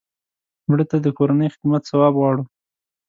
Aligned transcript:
مړه 0.69 0.85
ته 0.89 0.97
د 1.05 1.07
کورنۍ 1.17 1.47
خدمت 1.55 1.81
ثواب 1.89 2.13
غواړو 2.19 2.43